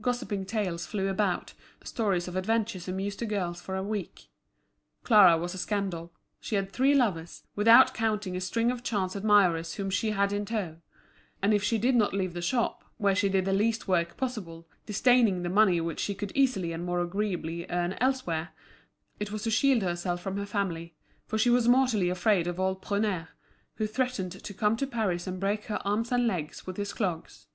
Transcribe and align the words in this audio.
Gossiping 0.00 0.44
tales 0.46 0.86
flew 0.86 1.06
about, 1.06 1.54
stories 1.84 2.26
of 2.26 2.34
adventures 2.34 2.88
amused 2.88 3.20
the 3.20 3.26
girls 3.26 3.60
for 3.60 3.76
a 3.76 3.82
week. 3.84 4.26
Clara 5.04 5.38
was 5.38 5.54
a 5.54 5.58
scandal; 5.58 6.12
she 6.40 6.56
had 6.56 6.72
three 6.72 6.94
lovers, 6.96 7.44
without 7.54 7.94
counting 7.94 8.34
a 8.34 8.40
string 8.40 8.72
of 8.72 8.82
chance 8.82 9.14
admirers 9.14 9.74
whom 9.74 9.88
she 9.88 10.10
had 10.10 10.32
in 10.32 10.44
tow; 10.44 10.78
and, 11.40 11.54
if 11.54 11.62
she 11.62 11.78
did 11.78 11.94
not 11.94 12.12
leave 12.12 12.34
the 12.34 12.42
shop, 12.42 12.82
where 12.96 13.14
she 13.14 13.28
did 13.28 13.44
the 13.44 13.52
least 13.52 13.86
work 13.86 14.16
possible, 14.16 14.66
disdaining 14.84 15.44
the 15.44 15.48
money 15.48 15.80
which 15.80 16.00
she 16.00 16.12
could 16.12 16.32
easily 16.34 16.72
and 16.72 16.84
more 16.84 17.00
agreeably 17.00 17.64
earn 17.70 17.92
elsewhere, 18.00 18.48
it 19.20 19.30
was 19.30 19.44
to 19.44 19.50
shield 19.52 19.82
herself 19.82 20.20
from 20.20 20.36
her 20.38 20.44
family; 20.44 20.92
for 21.28 21.38
she 21.38 21.50
was 21.50 21.68
mortally 21.68 22.10
afraid 22.10 22.48
of 22.48 22.58
old 22.58 22.82
Prunaire, 22.82 23.28
who 23.76 23.86
threatened 23.86 24.32
to 24.32 24.52
come 24.52 24.76
to 24.76 24.88
Paris 24.88 25.28
and 25.28 25.38
break 25.38 25.66
her 25.66 25.80
arms 25.84 26.10
and 26.10 26.26
legs 26.26 26.66
with 26.66 26.78
his 26.78 26.92
clogs. 26.92 27.46